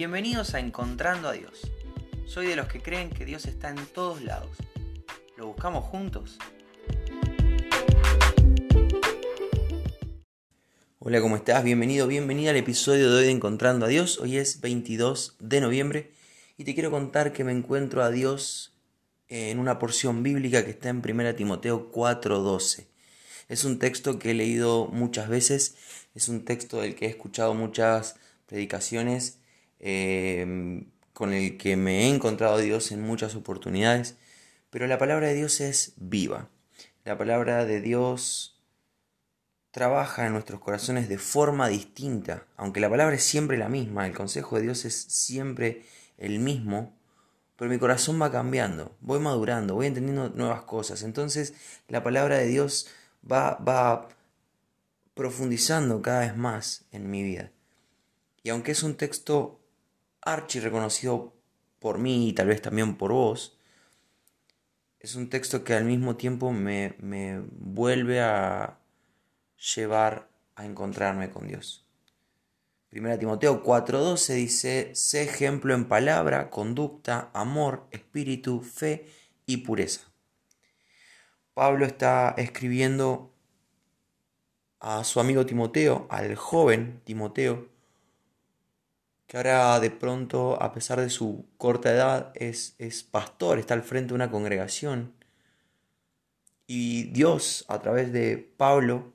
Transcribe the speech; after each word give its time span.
Bienvenidos 0.00 0.54
a 0.54 0.60
Encontrando 0.60 1.28
a 1.28 1.32
Dios. 1.32 1.70
Soy 2.24 2.46
de 2.46 2.56
los 2.56 2.68
que 2.68 2.80
creen 2.80 3.10
que 3.10 3.26
Dios 3.26 3.44
está 3.44 3.68
en 3.68 3.84
todos 3.84 4.22
lados. 4.22 4.56
¿Lo 5.36 5.48
buscamos 5.48 5.84
juntos? 5.84 6.38
Hola, 11.00 11.20
¿cómo 11.20 11.36
estás? 11.36 11.62
Bienvenido, 11.62 12.06
bienvenida 12.06 12.48
al 12.48 12.56
episodio 12.56 13.10
de 13.10 13.18
hoy 13.18 13.24
de 13.26 13.30
Encontrando 13.32 13.84
a 13.84 13.90
Dios. 13.90 14.18
Hoy 14.20 14.38
es 14.38 14.62
22 14.62 15.36
de 15.38 15.60
noviembre 15.60 16.12
y 16.56 16.64
te 16.64 16.72
quiero 16.72 16.90
contar 16.90 17.34
que 17.34 17.44
me 17.44 17.52
encuentro 17.52 18.02
a 18.02 18.10
Dios 18.10 18.72
en 19.28 19.58
una 19.58 19.78
porción 19.78 20.22
bíblica 20.22 20.64
que 20.64 20.70
está 20.70 20.88
en 20.88 21.02
1 21.02 21.34
Timoteo 21.34 21.92
4:12. 21.92 22.86
Es 23.50 23.64
un 23.64 23.78
texto 23.78 24.18
que 24.18 24.30
he 24.30 24.34
leído 24.34 24.86
muchas 24.86 25.28
veces, 25.28 25.76
es 26.14 26.30
un 26.30 26.46
texto 26.46 26.80
del 26.80 26.94
que 26.94 27.04
he 27.04 27.10
escuchado 27.10 27.52
muchas 27.52 28.16
predicaciones 28.46 29.39
Em, 29.80 30.90
con 31.14 31.32
el 31.32 31.56
que 31.56 31.76
me 31.76 32.02
he 32.02 32.08
encontrado 32.08 32.58
Dios 32.58 32.92
en 32.92 33.02
muchas 33.02 33.34
oportunidades, 33.34 34.16
pero 34.70 34.86
la 34.86 34.98
palabra 34.98 35.28
de 35.28 35.34
Dios 35.34 35.60
es 35.60 35.94
viva. 35.96 36.48
La 37.04 37.18
palabra 37.18 37.64
de 37.64 37.80
Dios 37.80 38.60
trabaja 39.70 40.26
en 40.26 40.32
nuestros 40.32 40.60
corazones 40.60 41.08
de 41.08 41.18
forma 41.18 41.68
distinta, 41.68 42.46
aunque 42.56 42.80
la 42.80 42.90
palabra 42.90 43.16
es 43.16 43.24
siempre 43.24 43.56
la 43.56 43.68
misma, 43.68 44.06
el 44.06 44.14
consejo 44.14 44.56
de 44.56 44.62
Dios 44.62 44.84
es 44.84 44.94
siempre 44.94 45.84
el 46.18 46.40
mismo, 46.40 46.96
pero 47.56 47.70
mi 47.70 47.78
corazón 47.78 48.20
va 48.20 48.30
cambiando, 48.30 48.96
voy 49.00 49.20
madurando, 49.20 49.74
voy 49.74 49.86
entendiendo 49.86 50.30
nuevas 50.30 50.62
cosas. 50.62 51.02
Entonces 51.02 51.54
la 51.88 52.02
palabra 52.02 52.38
de 52.38 52.46
Dios 52.46 52.88
va, 53.30 53.56
va 53.56 54.08
profundizando 55.14 56.02
cada 56.02 56.20
vez 56.20 56.36
más 56.36 56.84
en 56.92 57.10
mi 57.10 57.22
vida. 57.22 57.50
Y 58.42 58.50
aunque 58.50 58.72
es 58.72 58.82
un 58.82 58.94
texto 58.96 59.59
archi 60.22 60.60
reconocido 60.60 61.34
por 61.78 61.98
mí 61.98 62.28
y 62.28 62.32
tal 62.32 62.48
vez 62.48 62.62
también 62.62 62.96
por 62.96 63.12
vos, 63.12 63.58
es 64.98 65.14
un 65.14 65.30
texto 65.30 65.64
que 65.64 65.74
al 65.74 65.84
mismo 65.84 66.16
tiempo 66.16 66.52
me, 66.52 66.94
me 66.98 67.40
vuelve 67.40 68.20
a 68.20 68.78
llevar 69.74 70.28
a 70.56 70.66
encontrarme 70.66 71.30
con 71.30 71.48
Dios. 71.48 71.86
Primera 72.90 73.18
Timoteo 73.18 73.62
4:12 73.62 74.34
dice, 74.34 74.90
sé 74.94 75.22
ejemplo 75.22 75.74
en 75.74 75.86
palabra, 75.86 76.50
conducta, 76.50 77.30
amor, 77.32 77.86
espíritu, 77.92 78.62
fe 78.62 79.06
y 79.46 79.58
pureza. 79.58 80.10
Pablo 81.54 81.86
está 81.86 82.34
escribiendo 82.36 83.32
a 84.80 85.04
su 85.04 85.20
amigo 85.20 85.46
Timoteo, 85.46 86.06
al 86.10 86.34
joven 86.34 87.00
Timoteo, 87.04 87.68
que 89.30 89.36
ahora 89.36 89.78
de 89.78 89.92
pronto, 89.92 90.60
a 90.60 90.72
pesar 90.72 91.00
de 91.00 91.08
su 91.08 91.46
corta 91.56 91.92
edad, 91.92 92.32
es, 92.34 92.74
es 92.78 93.04
pastor, 93.04 93.60
está 93.60 93.74
al 93.74 93.84
frente 93.84 94.08
de 94.08 94.14
una 94.16 94.28
congregación. 94.32 95.14
Y 96.66 97.04
Dios, 97.12 97.64
a 97.68 97.80
través 97.80 98.12
de 98.12 98.38
Pablo, 98.38 99.12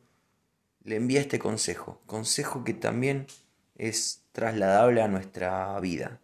le 0.85 0.95
envía 0.95 1.19
este 1.19 1.37
consejo, 1.37 2.01
consejo 2.05 2.63
que 2.63 2.73
también 2.73 3.27
es 3.75 4.23
trasladable 4.31 5.01
a 5.01 5.09
nuestra 5.09 5.77
vida. 5.81 6.21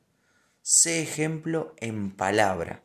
Sé 0.61 1.01
ejemplo 1.01 1.75
en 1.75 2.11
palabra. 2.11 2.83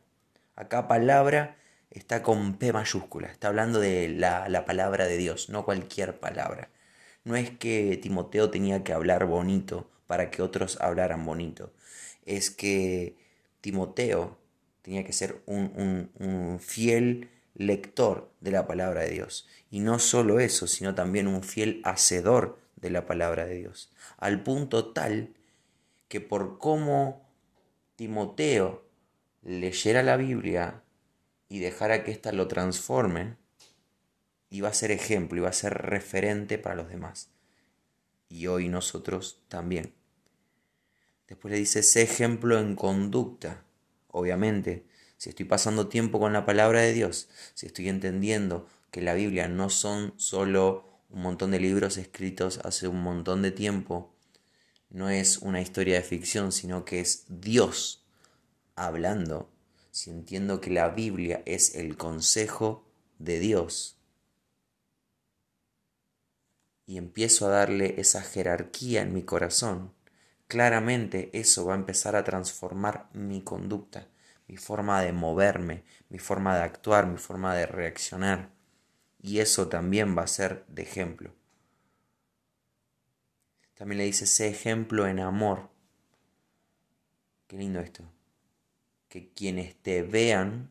Acá 0.56 0.88
palabra 0.88 1.56
está 1.88 2.24
con 2.24 2.54
P 2.58 2.72
mayúscula, 2.72 3.28
está 3.28 3.46
hablando 3.46 3.78
de 3.78 4.08
la, 4.08 4.48
la, 4.48 4.64
palabra 4.64 5.06
de 5.06 5.18
Dios, 5.18 5.50
no 5.50 5.64
cualquier 5.64 6.18
palabra. 6.18 6.68
No 7.22 7.36
es 7.36 7.50
que 7.50 7.96
Timoteo 8.02 8.50
tenía 8.50 8.82
que 8.82 8.92
hablar 8.92 9.26
bonito 9.26 9.88
para 10.06 10.30
que 10.30 10.42
otros 10.42 10.80
hablaran 10.80 11.24
bonito. 11.24 11.72
Es 12.24 12.50
que 12.50 13.16
Timoteo 13.60 14.38
tenía 14.82 15.04
que 15.04 15.12
ser 15.12 15.42
un, 15.46 16.58
fiel 16.60 17.30
lector 17.54 18.30
de 18.40 18.50
la 18.50 18.66
palabra 18.66 19.02
de 19.02 19.10
Dios. 19.10 19.48
Y 19.70 19.80
no 19.80 19.98
solo 19.98 20.40
eso, 20.40 20.66
sino 20.66 20.94
también 20.94 21.26
un 21.26 21.42
fiel 21.42 21.80
hacedor 21.84 22.58
de 22.76 22.90
la 22.90 23.06
palabra 23.06 23.46
de 23.46 23.56
Dios. 23.56 23.90
Al 24.18 24.42
punto 24.42 24.92
tal 24.92 25.34
que 26.08 26.20
por 26.20 26.58
cómo 26.58 27.26
Timoteo 27.96 28.84
leyera 29.42 30.02
la 30.02 30.16
Biblia 30.16 30.82
y 31.48 31.60
dejara 31.60 32.04
que 32.04 32.10
ésta 32.10 32.32
lo 32.32 32.48
transforme, 32.48 33.36
iba 34.50 34.68
a 34.68 34.74
ser 34.74 34.90
ejemplo, 34.90 35.38
iba 35.38 35.48
a 35.48 35.52
ser 35.52 35.74
referente 35.74 36.58
para 36.58 36.76
los 36.76 36.88
demás 36.88 37.30
y 38.28 38.46
hoy 38.46 38.68
nosotros 38.68 39.42
también. 39.48 39.94
Después 41.28 41.52
le 41.52 41.58
dice, 41.58 41.82
sé 41.82 42.02
ejemplo 42.02 42.58
en 42.58 42.76
conducta. 42.76 43.64
Obviamente, 44.08 44.86
si 45.16 45.30
estoy 45.30 45.46
pasando 45.46 45.88
tiempo 45.88 46.20
con 46.20 46.32
la 46.32 46.44
palabra 46.44 46.80
de 46.80 46.92
Dios, 46.92 47.28
si 47.54 47.66
estoy 47.66 47.88
entendiendo 47.88 48.68
que 48.90 49.00
la 49.00 49.14
Biblia 49.14 49.48
no 49.48 49.70
son 49.70 50.14
solo 50.16 51.00
un 51.10 51.22
montón 51.22 51.50
de 51.50 51.60
libros 51.60 51.96
escritos 51.96 52.60
hace 52.64 52.88
un 52.88 53.02
montón 53.02 53.42
de 53.42 53.50
tiempo, 53.50 54.14
no 54.90 55.10
es 55.10 55.38
una 55.38 55.60
historia 55.60 55.96
de 55.96 56.02
ficción, 56.02 56.52
sino 56.52 56.84
que 56.84 57.00
es 57.00 57.24
Dios 57.28 58.04
hablando. 58.76 59.50
Si 59.90 60.10
entiendo 60.10 60.60
que 60.60 60.70
la 60.70 60.90
Biblia 60.90 61.42
es 61.46 61.74
el 61.74 61.96
consejo 61.96 62.86
de 63.18 63.40
Dios, 63.40 63.95
y 66.86 66.98
empiezo 66.98 67.46
a 67.46 67.50
darle 67.50 68.00
esa 68.00 68.22
jerarquía 68.22 69.02
en 69.02 69.12
mi 69.12 69.24
corazón, 69.24 69.92
claramente 70.46 71.30
eso 71.32 71.66
va 71.66 71.74
a 71.74 71.78
empezar 71.78 72.14
a 72.14 72.22
transformar 72.22 73.08
mi 73.12 73.42
conducta, 73.42 74.06
mi 74.46 74.56
forma 74.56 75.02
de 75.02 75.12
moverme, 75.12 75.82
mi 76.08 76.20
forma 76.20 76.56
de 76.56 76.62
actuar, 76.62 77.06
mi 77.06 77.18
forma 77.18 77.54
de 77.56 77.66
reaccionar. 77.66 78.50
Y 79.20 79.40
eso 79.40 79.68
también 79.68 80.16
va 80.16 80.22
a 80.22 80.28
ser 80.28 80.64
de 80.68 80.82
ejemplo. 80.82 81.34
También 83.74 83.98
le 83.98 84.04
dice, 84.04 84.26
sé 84.26 84.48
ejemplo 84.48 85.08
en 85.08 85.18
amor. 85.18 85.68
Qué 87.48 87.58
lindo 87.58 87.80
esto. 87.80 88.04
Que 89.08 89.32
quienes 89.32 89.74
te 89.82 90.02
vean 90.02 90.70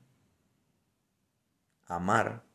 amar, 1.86 2.46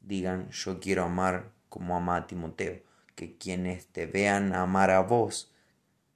digan, 0.00 0.48
yo 0.50 0.80
quiero 0.80 1.04
amar 1.04 1.52
como 1.68 1.96
ama 1.96 2.16
a 2.16 2.26
Timoteo 2.26 2.89
que 3.20 3.36
quienes 3.36 3.86
te 3.88 4.06
vean 4.06 4.54
amar 4.54 4.90
a 4.90 5.00
vos 5.00 5.52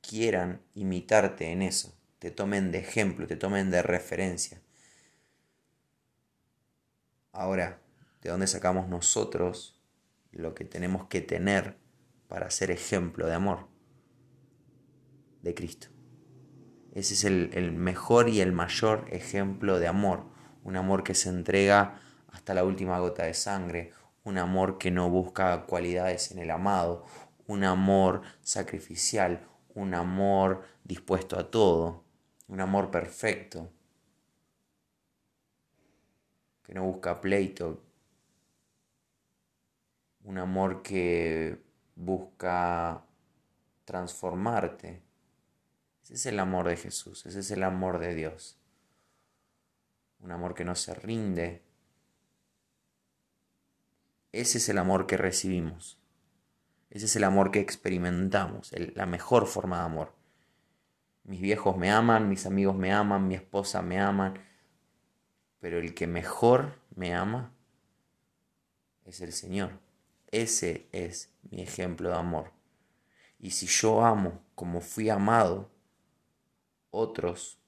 quieran 0.01 0.63
imitarte 0.75 1.53
en 1.53 1.61
eso, 1.61 1.95
te 2.19 2.31
tomen 2.31 2.73
de 2.73 2.79
ejemplo, 2.79 3.27
te 3.27 3.37
tomen 3.37 3.71
de 3.71 3.83
referencia. 3.83 4.63
Ahora, 7.31 7.83
¿de 8.23 8.31
dónde 8.31 8.47
sacamos 8.47 8.89
nosotros 8.89 9.79
lo 10.33 10.55
que 10.55 10.65
tenemos 10.65 11.07
que 11.09 11.21
tener 11.21 11.77
para 12.27 12.49
ser 12.49 12.71
ejemplo 12.71 13.27
de 13.27 13.35
amor? 13.35 13.69
De 15.43 15.55
Cristo. 15.55 15.89
Ese 16.95 17.13
es 17.13 17.25
el, 17.25 17.51
el, 17.53 17.73
mejor 17.73 18.31
y 18.31 18.41
el 18.41 18.53
mayor 18.53 19.09
ejemplo 19.11 19.79
de 19.79 19.89
amor. 19.89 20.25
Un 20.63 20.77
amor 20.77 21.05
que 21.05 21.15
se 21.15 21.29
entrega 21.29 22.01
hasta 22.29 22.55
la 22.55 22.65
última 22.65 22.99
gota 22.99 23.25
de 23.25 23.35
sangre 23.35 23.93
un 24.25 24.39
amor 24.39 24.79
que 24.79 24.91
no 24.91 25.09
busca 25.11 25.65
cualidades 25.67 26.33
en 26.33 26.39
el 26.39 26.51
amado, 26.51 27.05
un 27.47 27.63
amor 27.65 28.23
sacrificial, 28.43 29.47
un 29.75 29.95
amor 29.95 30.65
dispuesto 30.83 31.39
a 31.39 31.51
todo, 31.51 32.05
un 32.49 32.61
amor 32.61 32.91
perfecto, 32.91 33.71
que 36.63 36.73
no 36.75 36.85
busca 36.85 37.21
pleito, 37.21 37.83
un 40.23 40.39
amor 40.39 40.83
que 40.83 41.63
busca 41.95 43.05
transformarte. 43.85 45.03
Ese 46.03 46.15
es 46.15 46.27
el 46.27 46.41
amor 46.41 46.69
de 46.69 46.77
Jesús, 46.77 47.27
ese 47.27 47.41
es 47.41 47.51
el 47.51 47.63
amor 47.63 47.99
de 47.99 48.15
Dios. 48.15 48.59
Un 50.21 50.33
amor 50.33 50.55
que 50.55 50.65
no 50.65 50.75
se 50.75 50.95
rinde, 50.95 51.64
ese 54.35 54.59
es 54.59 54.69
el 54.69 54.79
amor 54.79 55.07
que 55.07 55.17
recibimos. 55.17 55.99
Ese 56.91 57.07
es 57.07 57.17
el 57.17 57.25
amor 57.25 57.51
que 57.51 57.61
experimentamos, 57.61 58.73
la 58.95 59.07
mejor 59.07 59.47
forma 59.47 59.79
de 59.79 59.85
amor. 59.85 60.13
Mis 61.25 61.41
viejos 61.41 61.77
me 61.77 61.91
aman, 61.91 62.29
mis 62.29 62.45
amigos 62.47 62.77
me 62.77 62.93
aman, 62.93 63.27
mi 63.27 63.35
esposa 63.35 63.81
me 63.81 64.01
aman, 64.01 64.35
pero 65.61 65.79
el 65.79 65.95
que 65.95 66.07
mejor 66.07 66.79
me 66.95 67.15
ama 67.15 67.53
es 69.05 69.21
el 69.21 69.33
Señor. 69.33 69.79
Ese 70.31 70.89
es 70.93 71.33
mi 71.51 71.63
ejemplo 71.63 72.11
de 72.11 72.17
amor. 72.17 72.53
Y 73.39 73.53
si 73.53 73.67
yo 73.67 74.05
amo 74.05 74.43
como 74.55 74.81
fui 74.81 75.11
amado, 75.11 75.71
otros 76.91 77.59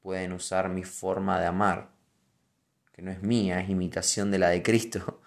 pueden 0.00 0.32
usar 0.32 0.68
mi 0.68 0.84
forma 0.84 1.40
de 1.40 1.46
amar 1.46 1.95
que 2.96 3.02
no 3.02 3.12
es 3.12 3.22
mía, 3.22 3.60
es 3.60 3.70
imitación 3.70 4.32
de 4.32 4.38
la 4.38 4.48
de 4.50 4.62
Cristo, 4.62 5.22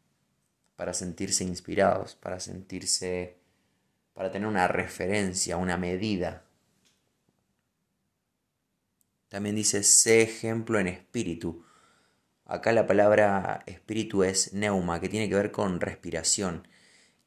para 0.76 0.94
sentirse 0.94 1.44
inspirados, 1.44 2.16
para 2.16 2.40
sentirse, 2.40 3.38
para 4.14 4.32
tener 4.32 4.48
una 4.48 4.66
referencia, 4.66 5.56
una 5.56 5.76
medida 5.76 6.44
También 9.32 9.56
dice, 9.56 9.82
sé 9.82 10.20
ejemplo 10.20 10.78
en 10.78 10.88
espíritu. 10.88 11.64
Acá 12.44 12.70
la 12.72 12.86
palabra 12.86 13.62
espíritu 13.64 14.24
es 14.24 14.52
neuma, 14.52 15.00
que 15.00 15.08
tiene 15.08 15.26
que 15.26 15.34
ver 15.34 15.50
con 15.50 15.80
respiración. 15.80 16.68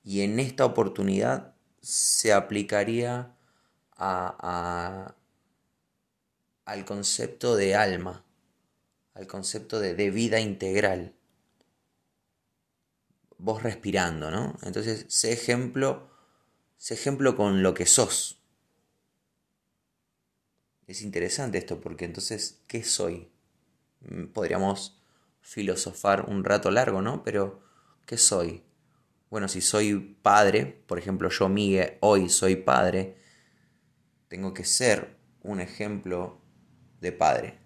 Y 0.04 0.22
en 0.22 0.40
esta 0.40 0.66
oportunidad 0.66 1.56
se 1.81 2.31
aplicaría 2.31 3.36
a, 3.98 5.16
al 6.66 6.86
concepto 6.86 7.56
de 7.56 7.76
alma, 7.76 8.25
al 9.16 9.28
concepto 9.28 9.80
de, 9.80 9.96
de 9.96 10.12
vida 10.12 10.40
integral. 10.40 11.14
Vos 13.38 13.64
respirando, 13.64 14.30
¿no? 14.30 14.58
Entonces, 14.62 15.06
sé 15.10 15.34
ejemplo, 15.34 16.10
sé 16.78 16.94
ejemplo 16.94 17.36
con 17.36 17.64
lo 17.64 17.74
que 17.74 17.86
sos. 17.86 18.40
Es 20.88 21.02
interesante 21.02 21.58
esto 21.58 21.82
porque 21.82 22.06
entonces, 22.06 22.62
¿qué 22.68 22.84
soy? 22.84 23.30
Mm, 24.02 24.26
podríamos 24.28 25.02
filosofar 25.42 26.26
un 26.30 26.44
rato 26.44 26.70
largo, 26.70 27.02
¿no? 27.02 27.24
Pero, 27.24 27.62
¿qué 28.06 28.18
soy? 28.18 28.64
Bueno, 29.30 29.48
si 29.48 29.62
soy 29.62 30.18
padre, 30.22 30.84
por 30.88 31.00
ejemplo, 31.00 31.30
yo, 31.30 31.50
Miguel, 31.50 31.98
hoy 32.02 32.30
soy 32.30 32.56
padre, 32.58 33.18
tengo 34.28 34.54
que 34.54 34.66
ser 34.66 35.18
un 35.42 35.60
ejemplo 35.60 36.42
de 37.02 37.12
padre. 37.12 37.65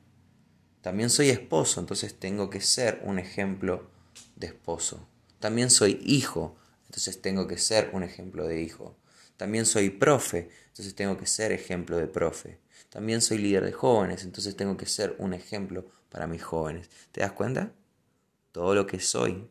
También 0.81 1.09
soy 1.09 1.29
esposo, 1.29 1.79
entonces 1.79 2.17
tengo 2.17 2.49
que 2.49 2.61
ser 2.61 3.01
un 3.03 3.19
ejemplo 3.19 3.89
de 4.35 4.47
esposo. 4.47 5.07
También 5.39 5.69
soy 5.69 6.01
hijo, 6.05 6.55
entonces 6.85 7.21
tengo 7.21 7.47
que 7.47 7.57
ser 7.57 7.89
un 7.93 8.03
ejemplo 8.03 8.47
de 8.47 8.61
hijo. 8.61 8.95
También 9.35 9.65
soy 9.65 9.89
profe, 9.89 10.49
entonces 10.67 10.95
tengo 10.95 11.17
que 11.17 11.25
ser 11.25 11.51
ejemplo 11.51 11.97
de 11.97 12.07
profe. 12.07 12.59
También 12.89 13.21
soy 13.21 13.37
líder 13.37 13.65
de 13.65 13.71
jóvenes, 13.71 14.23
entonces 14.23 14.55
tengo 14.55 14.77
que 14.77 14.85
ser 14.85 15.15
un 15.19 15.33
ejemplo 15.33 15.85
para 16.09 16.27
mis 16.27 16.43
jóvenes. 16.43 16.89
¿Te 17.11 17.21
das 17.21 17.33
cuenta? 17.33 17.73
Todo 18.51 18.73
lo 18.73 18.87
que 18.87 18.99
soy, 18.99 19.49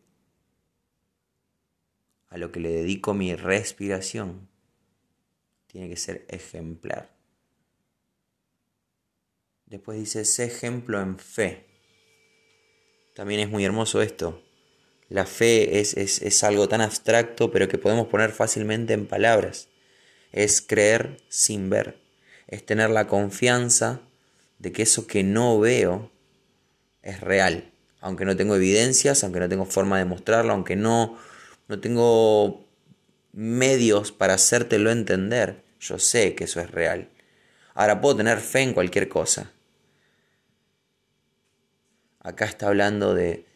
a 2.28 2.38
lo 2.38 2.52
que 2.52 2.60
le 2.60 2.70
dedico 2.70 3.14
mi 3.14 3.34
respiración, 3.34 4.48
tiene 5.66 5.88
que 5.88 5.96
ser 5.96 6.26
ejemplar. 6.28 7.17
Después 9.70 9.98
dice, 9.98 10.24
sé 10.24 10.44
ejemplo 10.44 10.98
en 10.98 11.18
fe. 11.18 11.66
También 13.14 13.40
es 13.40 13.50
muy 13.50 13.66
hermoso 13.66 14.00
esto. 14.00 14.42
La 15.10 15.26
fe 15.26 15.80
es, 15.80 15.94
es, 15.94 16.22
es, 16.22 16.42
algo 16.42 16.68
tan 16.68 16.80
abstracto, 16.80 17.50
pero 17.50 17.68
que 17.68 17.76
podemos 17.76 18.06
poner 18.06 18.32
fácilmente 18.32 18.94
en 18.94 19.06
palabras. 19.06 19.68
Es 20.32 20.62
creer 20.62 21.18
sin 21.28 21.68
ver. 21.68 21.98
Es 22.46 22.64
tener 22.64 22.88
la 22.88 23.08
confianza 23.08 24.00
de 24.58 24.72
que 24.72 24.82
eso 24.82 25.06
que 25.06 25.22
no 25.22 25.60
veo 25.60 26.10
es 27.02 27.20
real. 27.20 27.70
Aunque 28.00 28.24
no 28.24 28.36
tengo 28.36 28.56
evidencias, 28.56 29.22
aunque 29.22 29.40
no 29.40 29.50
tengo 29.50 29.66
forma 29.66 29.98
de 29.98 30.06
mostrarlo, 30.06 30.54
aunque 30.54 30.76
no, 30.76 31.18
no 31.66 31.78
tengo 31.78 32.66
medios 33.32 34.12
para 34.12 34.34
hacértelo 34.34 34.90
entender, 34.90 35.62
yo 35.78 35.98
sé 35.98 36.34
que 36.34 36.44
eso 36.44 36.58
es 36.60 36.70
real. 36.70 37.10
Ahora 37.74 38.00
puedo 38.00 38.16
tener 38.16 38.38
fe 38.38 38.62
en 38.62 38.72
cualquier 38.72 39.10
cosa. 39.10 39.52
Acá 42.20 42.44
está 42.44 42.68
hablando 42.68 43.14
de, 43.14 43.46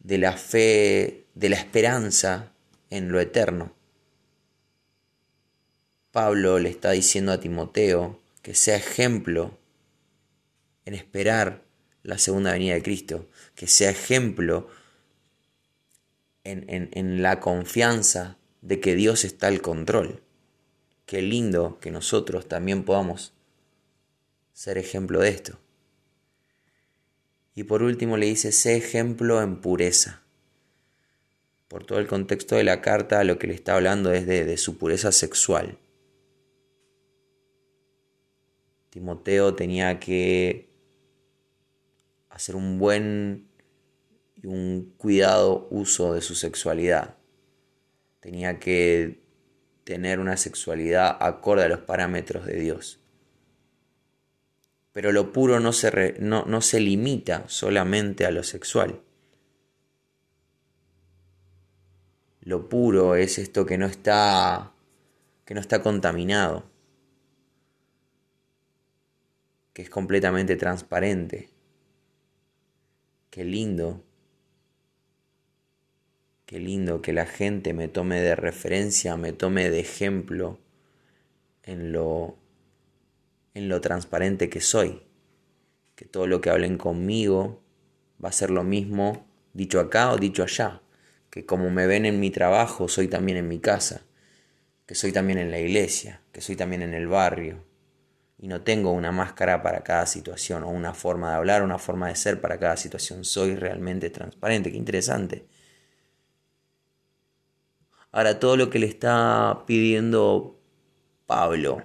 de 0.00 0.18
la 0.18 0.36
fe, 0.36 1.26
de 1.34 1.48
la 1.48 1.56
esperanza 1.56 2.52
en 2.90 3.10
lo 3.12 3.20
eterno. 3.20 3.72
Pablo 6.10 6.58
le 6.58 6.70
está 6.70 6.90
diciendo 6.90 7.32
a 7.32 7.40
Timoteo 7.40 8.20
que 8.42 8.54
sea 8.54 8.76
ejemplo 8.76 9.58
en 10.84 10.94
esperar 10.94 11.62
la 12.02 12.18
segunda 12.18 12.52
venida 12.52 12.74
de 12.74 12.82
Cristo, 12.82 13.28
que 13.54 13.66
sea 13.66 13.90
ejemplo 13.90 14.68
en, 16.44 16.64
en, 16.68 17.22
la 17.22 17.38
confianza 17.38 18.38
de 18.62 18.80
que 18.80 18.94
Dios 18.94 19.24
está 19.24 19.48
al 19.48 19.60
control. 19.60 20.22
Qué 21.06 21.22
lindo 21.22 21.78
que 21.80 21.90
nosotros 21.90 22.48
también 22.48 22.84
podamos 22.84 23.34
ser 24.52 24.78
ejemplo 24.78 25.20
de 25.20 25.28
esto. 25.28 25.58
Y 27.60 27.64
por 27.64 27.82
último 27.82 28.16
le 28.16 28.24
dice, 28.24 28.52
sé 28.52 28.74
ejemplo 28.74 29.42
en 29.42 29.60
pureza. 29.60 30.22
Por 31.68 31.84
todo 31.84 31.98
el 31.98 32.06
contexto 32.06 32.56
de 32.56 32.64
la 32.64 32.80
carta, 32.80 33.22
lo 33.22 33.38
que 33.38 33.48
le 33.48 33.52
está 33.52 33.74
hablando 33.74 34.14
es 34.14 34.24
de, 34.26 34.46
de 34.46 34.56
su 34.56 34.78
pureza 34.78 35.12
sexual. 35.12 35.76
Timoteo 38.88 39.56
tenía 39.56 40.00
que 40.00 40.70
hacer 42.30 42.56
un 42.56 42.78
buen 42.78 43.50
y 44.42 44.46
un 44.46 44.94
cuidado 44.96 45.68
uso 45.70 46.14
de 46.14 46.22
su 46.22 46.34
sexualidad. 46.34 47.18
Tenía 48.20 48.58
que 48.58 49.20
tener 49.84 50.18
una 50.18 50.38
sexualidad 50.38 51.14
acorde 51.20 51.64
a 51.64 51.68
los 51.68 51.80
parámetros 51.80 52.46
de 52.46 52.58
Dios. 52.58 53.00
Pero 54.92 55.12
lo 55.12 55.32
puro 55.32 55.60
no 55.60 55.72
se, 55.72 56.16
no, 56.20 56.44
no 56.46 56.60
se 56.60 56.80
limita 56.80 57.44
solamente 57.48 58.26
a 58.26 58.30
lo 58.30 58.42
sexual. 58.42 59.00
Lo 62.40 62.68
puro 62.68 63.14
es 63.14 63.38
esto 63.38 63.66
que 63.66 63.78
no 63.78 63.86
está 63.86 64.72
que 65.50 65.54
no 65.54 65.60
está 65.60 65.82
contaminado, 65.82 66.70
que 69.72 69.82
es 69.82 69.90
completamente 69.90 70.54
transparente. 70.54 71.50
Qué 73.30 73.44
lindo. 73.44 74.04
Qué 76.46 76.60
lindo 76.60 77.02
que 77.02 77.12
la 77.12 77.26
gente 77.26 77.74
me 77.74 77.88
tome 77.88 78.20
de 78.20 78.36
referencia, 78.36 79.16
me 79.16 79.32
tome 79.32 79.70
de 79.70 79.80
ejemplo 79.80 80.60
en 81.64 81.90
lo 81.90 82.39
en 83.54 83.68
lo 83.68 83.80
transparente 83.80 84.48
que 84.48 84.60
soy. 84.60 85.02
Que 85.94 86.04
todo 86.04 86.26
lo 86.26 86.40
que 86.40 86.50
hablen 86.50 86.78
conmigo 86.78 87.62
va 88.22 88.30
a 88.30 88.32
ser 88.32 88.50
lo 88.50 88.64
mismo 88.64 89.26
dicho 89.52 89.80
acá 89.80 90.12
o 90.12 90.16
dicho 90.16 90.42
allá. 90.42 90.82
Que 91.30 91.46
como 91.46 91.70
me 91.70 91.86
ven 91.86 92.06
en 92.06 92.20
mi 92.20 92.30
trabajo, 92.30 92.88
soy 92.88 93.08
también 93.08 93.38
en 93.38 93.48
mi 93.48 93.60
casa. 93.60 94.02
Que 94.86 94.94
soy 94.94 95.12
también 95.12 95.38
en 95.38 95.50
la 95.50 95.58
iglesia, 95.58 96.22
que 96.32 96.40
soy 96.40 96.56
también 96.56 96.82
en 96.82 96.94
el 96.94 97.06
barrio, 97.06 97.64
y 98.42 98.48
no 98.48 98.62
tengo 98.62 98.90
una 98.92 99.12
máscara 99.12 99.62
para 99.62 99.84
cada 99.84 100.06
situación 100.06 100.64
o 100.64 100.70
una 100.70 100.94
forma 100.94 101.30
de 101.30 101.36
hablar, 101.36 101.62
una 101.62 101.78
forma 101.78 102.08
de 102.08 102.16
ser 102.16 102.40
para 102.40 102.58
cada 102.58 102.78
situación. 102.78 103.22
Soy 103.22 103.54
realmente 103.54 104.08
transparente. 104.08 104.72
Qué 104.72 104.78
interesante. 104.78 105.44
Ahora, 108.12 108.38
todo 108.40 108.56
lo 108.56 108.70
que 108.70 108.78
le 108.78 108.86
está 108.86 109.64
pidiendo 109.66 110.58
Pablo 111.26 111.82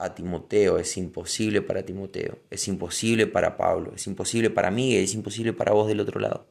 a 0.00 0.14
Timoteo 0.14 0.78
es 0.78 0.96
imposible 0.96 1.60
para 1.60 1.84
Timoteo, 1.84 2.38
es 2.48 2.66
imposible 2.68 3.26
para 3.26 3.58
Pablo, 3.58 3.92
es 3.94 4.06
imposible 4.06 4.48
para 4.48 4.70
mí, 4.70 4.96
es 4.96 5.12
imposible 5.14 5.52
para 5.52 5.72
vos 5.72 5.88
del 5.88 6.00
otro 6.00 6.18
lado. 6.20 6.48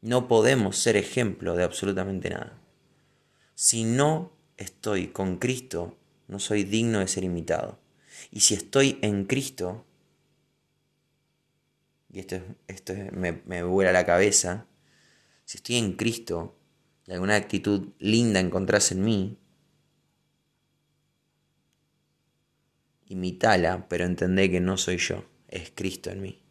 No 0.00 0.26
podemos 0.26 0.76
ser 0.76 0.96
ejemplo 0.96 1.54
de 1.54 1.62
absolutamente 1.62 2.28
nada. 2.28 2.58
Si 3.54 3.84
no 3.84 4.32
estoy 4.56 5.08
con 5.08 5.38
Cristo, 5.38 5.96
no 6.26 6.40
soy 6.40 6.64
digno 6.64 6.98
de 6.98 7.06
ser 7.06 7.22
imitado. 7.22 7.78
Y 8.32 8.40
si 8.40 8.54
estoy 8.54 8.98
en 9.00 9.24
Cristo, 9.24 9.86
y 12.12 12.18
esto, 12.18 12.40
esto 12.66 12.94
me, 13.12 13.42
me 13.46 13.62
vuela 13.62 13.92
la 13.92 14.04
cabeza, 14.04 14.66
si 15.44 15.58
estoy 15.58 15.76
en 15.76 15.92
Cristo 15.92 16.56
y 17.06 17.12
alguna 17.12 17.36
actitud 17.36 17.90
linda 18.00 18.40
encontrás 18.40 18.90
en 18.90 19.04
mí, 19.04 19.38
imitala, 23.08 23.86
pero 23.88 24.04
entendé 24.04 24.50
que 24.50 24.60
no 24.60 24.76
soy 24.76 24.98
yo, 24.98 25.24
es 25.48 25.72
Cristo 25.74 26.10
en 26.10 26.22
mí. 26.22 26.42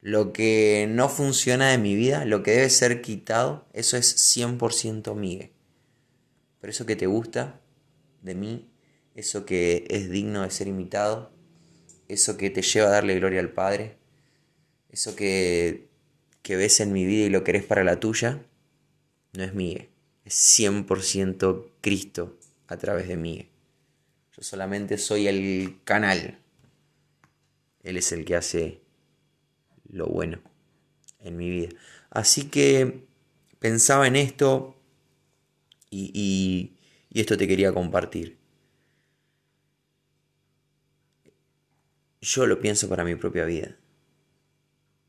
Lo 0.00 0.32
que 0.32 0.86
no 0.88 1.08
funciona 1.08 1.70
de 1.70 1.78
mi 1.78 1.94
vida, 1.94 2.24
lo 2.24 2.42
que 2.42 2.52
debe 2.52 2.70
ser 2.70 3.02
quitado, 3.02 3.66
eso 3.72 3.96
es 3.96 4.16
100% 4.36 5.14
Miguel. 5.14 5.50
Pero 6.60 6.70
eso 6.70 6.86
que 6.86 6.96
te 6.96 7.06
gusta, 7.06 7.60
de 8.22 8.34
mí, 8.34 8.70
eso 9.14 9.44
que 9.44 9.84
es 9.88 10.10
digno 10.10 10.42
de 10.42 10.50
ser 10.50 10.68
imitado, 10.68 11.32
eso 12.08 12.36
que 12.36 12.50
te 12.50 12.62
lleva 12.62 12.88
a 12.88 12.92
darle 12.92 13.16
gloria 13.16 13.40
al 13.40 13.52
Padre, 13.52 13.98
eso 14.88 15.14
que, 15.14 15.88
que 16.42 16.56
ves 16.56 16.80
en 16.80 16.92
mi 16.92 17.04
vida 17.04 17.26
y 17.26 17.30
lo 17.30 17.44
querés 17.44 17.64
para 17.64 17.84
la 17.84 18.00
tuya, 18.00 18.42
no 19.32 19.44
es 19.44 19.54
mío, 19.54 19.86
es 20.24 20.34
100% 20.34 21.70
Cristo 21.80 22.38
a 22.66 22.76
través 22.76 23.08
de 23.08 23.16
mí. 23.16 23.50
Solamente 24.40 24.98
soy 24.98 25.28
el 25.28 25.80
canal. 25.84 26.38
Él 27.82 27.96
es 27.96 28.12
el 28.12 28.24
que 28.24 28.36
hace 28.36 28.80
lo 29.88 30.06
bueno 30.06 30.40
en 31.20 31.36
mi 31.36 31.50
vida. 31.50 31.68
Así 32.10 32.48
que 32.48 33.06
pensaba 33.58 34.06
en 34.06 34.16
esto 34.16 34.76
y, 35.90 36.72
y 37.10 37.20
esto 37.20 37.36
te 37.36 37.46
quería 37.46 37.72
compartir. 37.72 38.40
yo 42.20 42.46
lo 42.46 42.60
pienso 42.60 42.88
para 42.88 43.04
mi 43.04 43.16
propia 43.16 43.44
vida. 43.44 43.76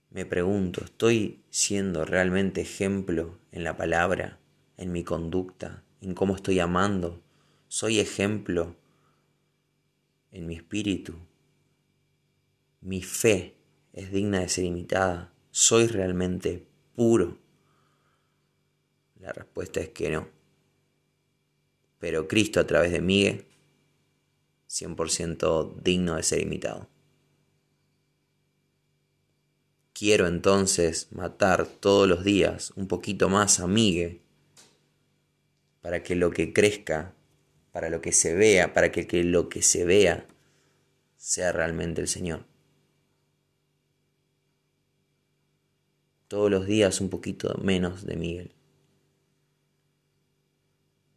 Me 0.09 0.25
pregunto, 0.25 0.83
¿estoy 0.83 1.43
siendo 1.49 2.05
realmente 2.05 2.61
ejemplo 2.61 3.37
en 3.51 3.63
la 3.63 3.77
palabra, 3.77 4.39
en 4.77 4.91
mi 4.91 5.03
conducta, 5.03 5.83
en 6.01 6.13
cómo 6.13 6.35
estoy 6.35 6.59
amando? 6.59 7.21
¿Soy 7.67 7.99
ejemplo 7.99 8.75
en 10.31 10.47
mi 10.47 10.55
espíritu? 10.55 11.13
¿Mi 12.81 13.01
fe 13.01 13.55
es 13.93 14.11
digna 14.11 14.39
de 14.39 14.49
ser 14.49 14.65
imitada? 14.65 15.33
¿Soy 15.51 15.87
realmente 15.87 16.65
puro? 16.95 17.37
La 19.19 19.31
respuesta 19.31 19.79
es 19.79 19.89
que 19.89 20.09
no. 20.09 20.27
Pero 21.99 22.27
Cristo 22.27 22.59
a 22.59 22.65
través 22.65 22.91
de 22.91 23.01
Miguel, 23.01 23.45
100% 24.67 25.75
digno 25.81 26.15
de 26.15 26.23
ser 26.23 26.41
imitado. 26.41 26.89
Quiero 29.93 30.25
entonces 30.25 31.09
matar 31.11 31.67
todos 31.67 32.07
los 32.07 32.23
días 32.23 32.71
un 32.75 32.87
poquito 32.87 33.29
más 33.29 33.59
a 33.59 33.67
Miguel 33.67 34.21
para 35.81 36.01
que 36.01 36.15
lo 36.15 36.31
que 36.31 36.53
crezca, 36.53 37.13
para 37.71 37.89
lo 37.89 38.01
que 38.01 38.11
se 38.11 38.33
vea, 38.35 38.73
para 38.73 38.91
que, 38.91 39.23
lo 39.23 39.49
que 39.49 39.61
se 39.61 39.85
vea 39.85 40.27
sea 41.17 41.51
realmente 41.51 42.01
el 42.01 42.07
Señor. 42.07 42.45
Todos 46.27 46.49
los 46.49 46.65
días 46.65 47.01
un 47.01 47.09
poquito 47.09 47.57
menos 47.61 48.05
de 48.05 48.15
Miguel. 48.15 48.55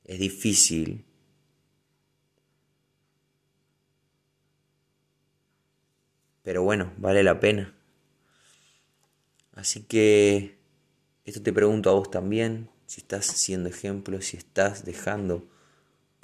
Es 0.05 0.19
difícil. 0.19 1.05
Pero 6.43 6.63
bueno, 6.63 6.93
vale 6.99 7.23
la 7.23 7.41
pena. 7.41 7.75
Así 9.53 9.85
que 9.85 10.59
esto 11.25 11.43
te 11.43 11.53
pregunto 11.53 11.91
a 11.91 11.95
vos 11.95 12.11
también, 12.11 12.69
si 12.87 13.01
estás 13.01 13.25
siendo 13.25 13.69
ejemplo, 13.69 14.21
si 14.21 14.37
estás 14.37 14.85
dejando 14.85 15.49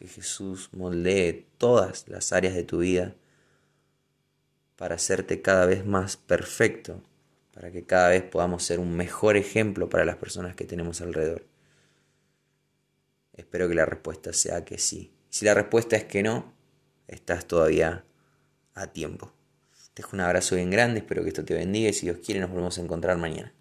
que 0.00 0.08
Jesús 0.08 0.70
moldee 0.72 1.46
todas 1.58 2.08
las 2.08 2.32
áreas 2.32 2.54
de 2.54 2.64
tu 2.64 2.78
vida 2.78 3.16
para 4.76 4.94
hacerte 4.94 5.42
cada 5.42 5.66
vez 5.66 5.84
más 5.84 6.16
perfecto, 6.16 7.02
para 7.52 7.70
que 7.70 7.84
cada 7.84 8.08
vez 8.08 8.22
podamos 8.22 8.64
ser 8.64 8.80
un 8.80 8.96
mejor 8.96 9.36
ejemplo 9.36 9.90
para 9.90 10.06
las 10.06 10.16
personas 10.16 10.56
que 10.56 10.64
tenemos 10.64 11.02
alrededor. 11.02 11.44
Espero 13.34 13.68
que 13.68 13.74
la 13.74 13.84
respuesta 13.84 14.32
sea 14.32 14.64
que 14.64 14.78
sí. 14.78 15.12
Si 15.28 15.44
la 15.44 15.52
respuesta 15.52 15.96
es 15.96 16.04
que 16.04 16.22
no, 16.22 16.54
estás 17.06 17.44
todavía 17.44 18.06
a 18.72 18.86
tiempo. 18.86 19.34
Te 19.92 20.02
dejo 20.02 20.16
un 20.16 20.22
abrazo 20.22 20.54
bien 20.54 20.70
grande, 20.70 21.00
espero 21.00 21.22
que 21.22 21.28
esto 21.28 21.44
te 21.44 21.52
bendiga 21.52 21.90
y 21.90 21.92
si 21.92 22.06
Dios 22.06 22.20
quiere 22.24 22.40
nos 22.40 22.48
volvemos 22.48 22.78
a 22.78 22.80
encontrar 22.80 23.18
mañana. 23.18 23.52